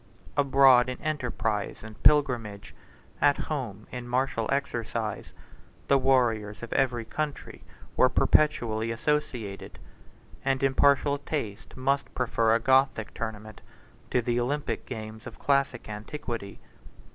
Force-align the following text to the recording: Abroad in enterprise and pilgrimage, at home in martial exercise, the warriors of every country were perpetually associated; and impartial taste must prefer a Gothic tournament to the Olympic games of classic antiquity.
Abroad 0.35 0.89
in 0.89 0.99
enterprise 1.03 1.83
and 1.83 2.01
pilgrimage, 2.01 2.73
at 3.21 3.37
home 3.37 3.85
in 3.91 4.07
martial 4.07 4.49
exercise, 4.51 5.31
the 5.89 5.99
warriors 5.99 6.63
of 6.63 6.73
every 6.73 7.05
country 7.05 7.63
were 7.95 8.09
perpetually 8.09 8.89
associated; 8.89 9.77
and 10.43 10.63
impartial 10.63 11.19
taste 11.19 11.77
must 11.77 12.15
prefer 12.15 12.55
a 12.55 12.59
Gothic 12.59 13.13
tournament 13.13 13.61
to 14.09 14.23
the 14.23 14.39
Olympic 14.39 14.87
games 14.87 15.27
of 15.27 15.37
classic 15.37 15.87
antiquity. 15.87 16.59